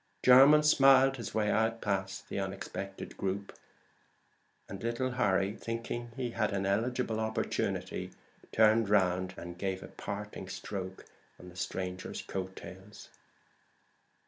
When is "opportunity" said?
7.19-8.09